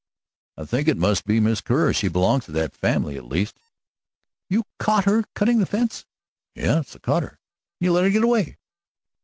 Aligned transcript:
"I 0.57 0.65
think 0.65 0.87
it 0.87 0.97
must 0.97 1.25
be 1.25 1.39
Miss 1.39 1.61
Kerr; 1.61 1.93
she 1.93 2.07
belongs 2.07 2.45
to 2.45 2.51
that 2.53 2.73
family, 2.75 3.17
at 3.17 3.27
least." 3.27 3.59
"You 4.49 4.63
caught 4.79 5.05
her 5.05 5.25
cutting 5.35 5.59
the 5.59 5.67
fence?" 5.67 6.07
"Yes, 6.55 6.95
I 6.95 6.99
caught 6.99 7.21
her 7.21 7.27
at 7.33 7.33
it." 7.33 7.39
"And 7.81 7.85
you 7.85 7.93
let 7.93 8.05
her 8.05 8.09
get 8.09 8.23
away?" 8.23 8.57